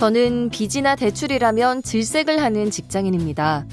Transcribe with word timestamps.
저는 0.00 0.48
빚이나 0.48 0.96
대출이라면 0.96 1.82
질색을 1.82 2.40
하는 2.40 2.70
직장인입니다. 2.70 3.66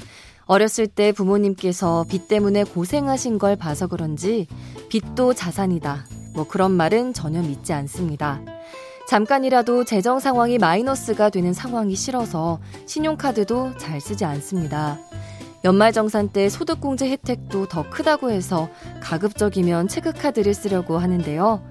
어렸을 0.44 0.86
때 0.86 1.10
부모님께서 1.10 2.04
빚 2.06 2.28
때문에 2.28 2.64
고생하신 2.64 3.38
걸 3.38 3.56
봐서 3.56 3.86
그런지 3.86 4.46
빚도 4.90 5.32
자산이다. 5.32 6.04
뭐 6.34 6.46
그런 6.46 6.72
말은 6.72 7.14
전혀 7.14 7.40
믿지 7.40 7.72
않습니다. 7.72 8.42
잠깐이라도 9.08 9.84
재정 9.84 10.20
상황이 10.20 10.58
마이너스가 10.58 11.30
되는 11.30 11.54
상황이 11.54 11.96
싫어서 11.96 12.58
신용카드도 12.84 13.78
잘 13.78 13.98
쓰지 13.98 14.26
않습니다. 14.26 14.98
연말정산 15.64 16.28
때 16.28 16.50
소득공제 16.50 17.08
혜택도 17.08 17.68
더 17.68 17.88
크다고 17.88 18.30
해서 18.30 18.68
가급적이면 19.00 19.88
체크카드를 19.88 20.52
쓰려고 20.52 20.98
하는데요. 20.98 21.62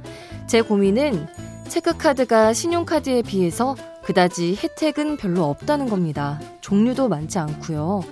제 0.47 0.63
고민은 0.63 1.27
체크카드가 1.67 2.53
신용카드에 2.53 3.21
비해서 3.21 3.75
그다지 4.07 4.57
혜택은 4.63 5.17
별로 5.17 5.43
없다는 5.49 5.89
겁니다. 5.89 6.39
종류도 6.61 7.09
많지 7.09 7.39
않고요. 7.39 8.05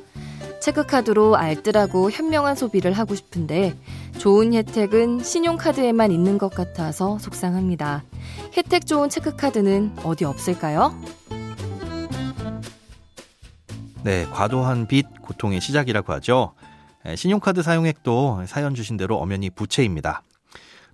체크카드로 0.59 1.37
알뜰하고 1.37 2.11
현명한 2.11 2.55
소비를 2.55 2.91
하고 2.91 3.15
싶은데 3.15 3.77
좋은 4.17 4.53
혜택은 4.53 5.23
신용카드에만 5.23 6.11
있는 6.11 6.37
것 6.37 6.49
같아서 6.49 7.17
속상합니다. 7.17 8.03
혜택 8.57 8.85
좋은 8.85 9.07
체크카드는 9.07 9.95
어디 10.03 10.25
없을까요? 10.25 10.93
네, 14.03 14.25
과도한 14.25 14.87
빚 14.87 15.05
고통의 15.21 15.61
시작이라고 15.61 16.11
하죠. 16.13 16.55
신용카드 17.15 17.63
사용액도 17.63 18.43
사연 18.47 18.75
주신 18.75 18.97
대로 18.97 19.15
엄연히 19.15 19.49
부채입니다. 19.49 20.23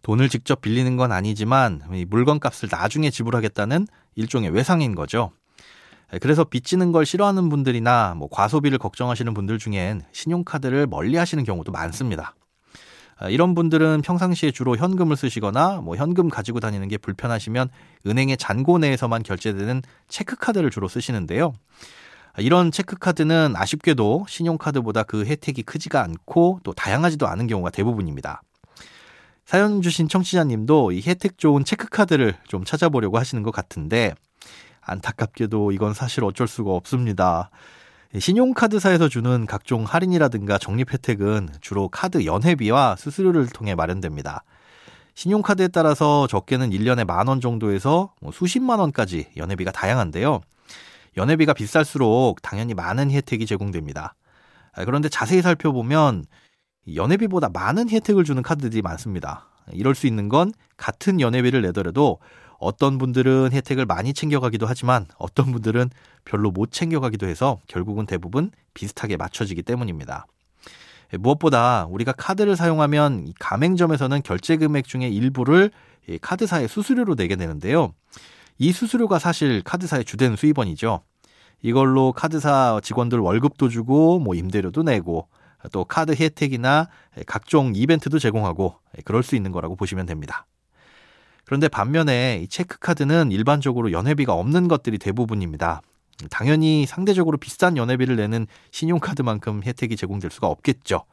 돈을 0.02 0.30
직접 0.30 0.62
빌리는 0.62 0.98
건 0.98 1.12
아니지만 1.12 1.82
물건 2.08 2.40
값을 2.40 2.70
나중에 2.72 3.10
지불하겠다는 3.10 3.88
일종의 4.16 4.50
외상인 4.50 4.96
거죠. 4.96 5.32
그래서 6.22 6.44
빚지는 6.44 6.92
걸 6.92 7.06
싫어하는 7.06 7.50
분들이나 7.50 8.16
뭐 8.16 8.28
과소비를 8.30 8.78
걱정하시는 8.80 9.34
분들 9.34 9.60
중엔 9.60 10.02
신용카드를 10.12 10.88
멀리 10.88 11.16
하시는 11.16 11.44
경우도 11.44 11.72
많습니다. 11.72 12.36
이런 13.30 13.54
분들은 13.54 14.02
평상시에 14.02 14.52
주로 14.52 14.76
현금을 14.76 15.16
쓰시거나 15.16 15.82
뭐 15.82 15.96
현금 15.96 16.28
가지고 16.28 16.60
다니는 16.60 16.88
게 16.88 16.98
불편하시면 16.98 17.70
은행의 18.08 18.38
잔고 18.38 18.80
내에서만 18.80 19.22
결제되는 19.24 19.84
체크카드를 20.08 20.72
주로 20.72 20.88
쓰시는데요. 20.88 21.54
이런 22.40 22.72
체크카드는 22.72 23.54
아쉽게도 23.56 24.26
신용카드보다 24.28 25.04
그 25.04 25.26
혜택이 25.26 25.64
크지가 25.64 26.02
않고 26.02 26.62
또 26.64 26.74
다양하지도 26.74 27.28
않은 27.28 27.48
경우가 27.48 27.70
대부분입니다. 27.70 28.42
사연 29.52 29.82
주신 29.82 30.08
청취자님도 30.08 30.94
이 30.94 31.02
혜택 31.06 31.38
좋은 31.38 31.66
체크카드를 31.66 32.36
좀 32.48 32.64
찾아보려고 32.64 33.20
하시는 33.20 33.44
것 33.44 33.52
같은데 33.52 34.14
안타깝게도 34.80 35.74
이건 35.74 35.94
사실 35.94 36.24
어쩔 36.24 36.48
수가 36.48 36.72
없습니다. 36.72 37.50
신용카드사에서 38.18 39.10
주는 39.10 39.46
각종 39.46 39.84
할인이라든가 39.84 40.58
적립 40.58 40.94
혜택은 40.94 41.50
주로 41.60 41.90
카드 41.90 42.24
연회비와 42.24 42.96
수수료를 42.96 43.48
통해 43.48 43.76
마련됩니다. 43.76 44.46
신용카드에 45.16 45.68
따라서 45.68 46.28
적게는 46.28 46.70
1년에 46.70 47.04
만 47.06 47.28
원 47.28 47.42
정도에서 47.42 48.14
뭐 48.22 48.32
수십만 48.32 48.80
원까지 48.80 49.32
연회비가 49.36 49.72
다양한데요. 49.72 50.40
연회비가 51.18 51.52
비쌀수록 51.52 52.42
당연히 52.42 52.74
많은 52.74 53.12
혜택이 53.12 53.46
제공됩니다. 53.46 54.16
그런데 54.86 55.10
자세히 55.10 55.42
살펴보면 55.42 56.24
연회비보다 56.94 57.50
많은 57.50 57.90
혜택을 57.90 58.24
주는 58.24 58.42
카드들이 58.42 58.82
많습니다. 58.82 59.48
이럴 59.72 59.96
수 59.96 60.08
있는 60.08 60.30
건 60.30 60.52
같은 60.78 61.22
연회비를 61.22 61.62
내더라도 61.62 62.20
어떤 62.60 62.98
분들은 62.98 63.50
혜택을 63.54 63.86
많이 63.86 64.14
챙겨가기도 64.14 64.66
하지만 64.68 65.06
어떤 65.18 65.52
분들은 65.52 65.90
별로 66.26 66.52
못 66.52 66.72
챙겨가기도 66.72 67.28
해서 67.28 67.60
결국은 67.68 68.06
대부분 68.06 68.52
비슷하게 68.74 69.18
맞춰지기 69.18 69.64
때문입니다. 69.64 70.26
무엇보다 71.20 71.88
우리가 71.90 72.14
카드를 72.14 72.56
사용하면 72.56 73.34
가맹점에서는 73.40 74.22
결제 74.24 74.58
금액 74.58 74.88
중에 74.88 75.10
일부를 75.10 75.72
카드사의 76.22 76.68
수수료로 76.68 77.16
내게 77.16 77.36
되는데요. 77.36 77.94
이 78.58 78.72
수수료가 78.72 79.20
사실 79.20 79.62
카드사의 79.64 80.06
주된 80.06 80.36
수입원이죠. 80.36 81.02
이걸로 81.64 82.12
카드사 82.12 82.80
직원들 82.84 83.20
월급도 83.20 83.70
주고 83.70 84.20
뭐 84.20 84.36
임대료도 84.36 84.84
내고 84.84 85.28
또 85.72 85.86
카드 85.86 86.14
혜택이나 86.14 86.88
각종 87.28 87.74
이벤트도 87.76 88.20
제공하고 88.20 88.76
그럴 89.06 89.24
수 89.24 89.36
있는 89.36 89.52
거라고 89.52 89.76
보시면 89.76 90.06
됩니다. 90.06 90.46
그런데 91.46 91.68
반면에 91.68 92.40
이 92.44 92.48
체크카드는 92.48 93.32
일반적으로 93.32 93.92
연회비가 93.92 94.34
없는 94.34 94.68
것들이 94.68 94.98
대부분입니다. 94.98 95.82
당연히 96.30 96.86
상대적으로 96.86 97.38
비싼 97.38 97.78
연회비를 97.78 98.16
내는 98.16 98.48
신용카드만큼 98.72 99.64
혜택이 99.64 99.96
제공될 99.96 100.32
수가 100.32 100.48
없겠죠. 100.48 101.04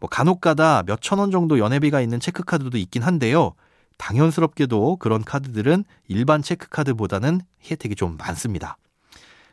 뭐 0.00 0.08
간혹가다 0.08 0.84
몇천 0.86 1.18
원 1.18 1.30
정도 1.30 1.58
연회비가 1.58 2.00
있는 2.00 2.20
체크카드도 2.20 2.78
있긴 2.78 3.02
한데요. 3.02 3.54
당연스럽게도 3.96 4.96
그런 4.96 5.24
카드들은 5.24 5.84
일반 6.06 6.40
체크카드보다는 6.40 7.40
혜택이 7.68 7.96
좀 7.96 8.16
많습니다. 8.16 8.76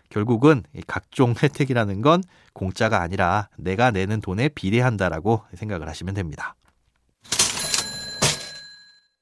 결국은 0.10 0.64
각종 0.88 1.34
혜택이라는 1.42 2.02
건 2.02 2.24
공짜가 2.54 3.02
아니라 3.02 3.50
내가 3.58 3.92
내는 3.92 4.22
돈에 4.22 4.50
비례한다라고 4.50 5.44
생각을 5.56 5.88
하시면 5.88 6.14
됩니다. 6.14 6.56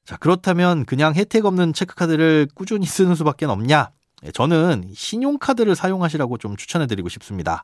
자, 0.06 0.18
그렇다면 0.18 0.86
그냥 0.86 1.16
혜택 1.16 1.46
없는 1.46 1.74
체크카드를 1.74 2.50
꾸준히 2.54 2.86
쓰는 2.86 3.16
수밖에 3.16 3.46
없냐? 3.46 3.92
예, 4.26 4.32
저는 4.32 4.92
신용카드를 4.94 5.76
사용하시라고 5.76 6.38
좀 6.38 6.56
추천해드리고 6.56 7.10
싶습니다. 7.10 7.64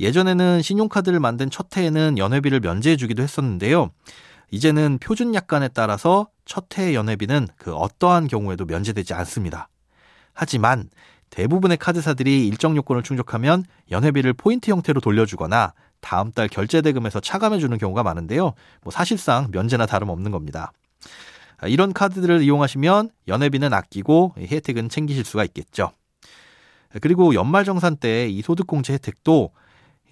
예전에는 0.00 0.62
신용카드를 0.62 1.18
만든 1.18 1.50
첫 1.50 1.76
해에는 1.76 2.18
연회비를 2.18 2.60
면제해주기도 2.60 3.22
했었는데요. 3.22 3.90
이제는 4.50 4.98
표준 4.98 5.34
약관에 5.34 5.68
따라서 5.68 6.28
첫해 6.44 6.94
연회비는 6.94 7.48
그 7.56 7.74
어떠한 7.74 8.28
경우에도 8.28 8.64
면제되지 8.64 9.14
않습니다. 9.14 9.68
하지만 10.32 10.88
대부분의 11.30 11.76
카드사들이 11.76 12.46
일정 12.46 12.76
요건을 12.76 13.02
충족하면 13.02 13.64
연회비를 13.90 14.32
포인트 14.34 14.70
형태로 14.70 15.00
돌려주거나 15.00 15.72
다음 16.00 16.32
달 16.32 16.48
결제 16.48 16.80
대금에서 16.80 17.20
차감해 17.20 17.58
주는 17.58 17.76
경우가 17.76 18.02
많은데요. 18.02 18.54
뭐 18.82 18.90
사실상 18.90 19.48
면제나 19.50 19.86
다름없는 19.86 20.30
겁니다. 20.30 20.72
이런 21.66 21.92
카드들을 21.92 22.42
이용하시면 22.42 23.10
연회비는 23.26 23.72
아끼고 23.74 24.34
혜택은 24.38 24.88
챙기실 24.88 25.24
수가 25.24 25.44
있겠죠. 25.44 25.90
그리고 27.02 27.34
연말정산 27.34 27.96
때 27.96 28.28
이 28.30 28.42
소득공제 28.42 28.92
혜택도 28.94 29.50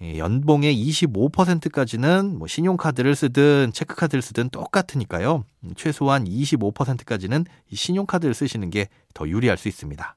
연봉의 0.01 0.75
25%까지는 0.75 2.37
뭐 2.37 2.47
신용카드를 2.47 3.15
쓰든 3.15 3.71
체크카드를 3.73 4.21
쓰든 4.21 4.49
똑같으니까요. 4.49 5.43
최소한 5.75 6.25
25%까지는 6.25 7.45
신용카드를 7.73 8.33
쓰시는 8.35 8.69
게 8.69 8.89
더 9.15 9.27
유리할 9.27 9.57
수 9.57 9.67
있습니다. 9.67 10.15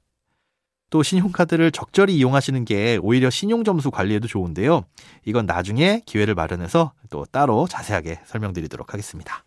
또 0.90 1.02
신용카드를 1.02 1.70
적절히 1.70 2.16
이용하시는 2.16 2.64
게 2.64 2.98
오히려 3.00 3.30
신용점수 3.30 3.90
관리에도 3.90 4.26
좋은데요. 4.26 4.84
이건 5.24 5.46
나중에 5.46 6.02
기회를 6.04 6.34
마련해서 6.34 6.92
또 7.08 7.24
따로 7.30 7.66
자세하게 7.68 8.20
설명드리도록 8.26 8.92
하겠습니다. 8.92 9.44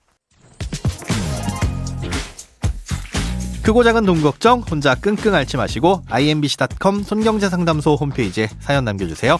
크고 3.61 3.83
작은 3.83 4.05
돈 4.05 4.21
걱정 4.21 4.59
혼자 4.59 4.93
끙끙 4.95 5.33
앓지 5.33 5.55
마시고 5.55 6.01
imbc.com 6.09 7.03
손경제상담소 7.03 7.95
홈페이지에 7.95 8.49
사연 8.59 8.83
남겨주세요. 8.83 9.39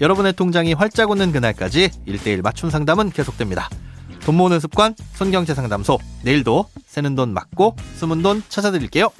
여러분의 0.00 0.32
통장이 0.32 0.72
활짝 0.72 1.10
오는 1.10 1.32
그날까지 1.32 1.90
1대1 2.08 2.42
맞춤 2.42 2.70
상담은 2.70 3.10
계속됩니다. 3.10 3.68
돈 4.20 4.36
모으는 4.36 4.58
습관 4.58 4.94
손경제상담소 5.14 5.98
내일도 6.22 6.66
새는 6.86 7.14
돈 7.14 7.34
맞고 7.34 7.76
숨은 7.96 8.22
돈 8.22 8.42
찾아드릴게요. 8.48 9.10